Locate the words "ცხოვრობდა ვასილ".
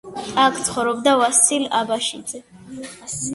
0.69-1.67